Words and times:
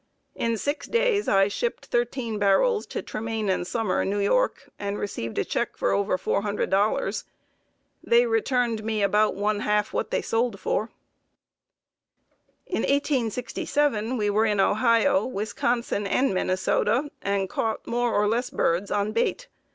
In 0.33 0.57
six 0.57 0.87
days 0.87 1.27
I 1.27 1.47
shipped 1.47 1.85
thirteen 1.85 2.39
barrels 2.39 2.87
to 2.87 3.03
Tremain 3.03 3.63
& 3.65 3.67
Summer, 3.67 4.03
New 4.03 4.17
York, 4.17 4.71
and 4.79 4.97
received 4.97 5.37
a 5.37 5.45
check 5.45 5.77
for 5.77 5.91
over 5.91 6.17
$400. 6.17 7.23
They 8.03 8.25
returned 8.25 8.83
me 8.83 9.03
about 9.03 9.35
one 9.35 9.59
half 9.59 9.93
what 9.93 10.09
they 10.09 10.23
sold 10.23 10.59
for. 10.59 10.89
In 12.65 12.81
1867 12.81 14.17
we 14.17 14.31
were 14.31 14.47
in 14.47 14.59
Ohio, 14.59 15.23
Wisconsin 15.23 16.07
and 16.07 16.33
Minnesota, 16.33 17.11
and 17.21 17.47
caught 17.47 17.85
more 17.85 18.11
or 18.11 18.27
less 18.27 18.49
birds 18.49 18.89
on 18.89 19.11
bait. 19.11 19.49